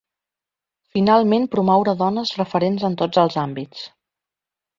Finalment, 0.95 1.45
promoure 1.55 1.93
dones 1.99 2.31
referents 2.41 2.87
en 2.91 2.97
tots 3.03 3.23
els 3.27 3.39
àmbits. 3.45 3.87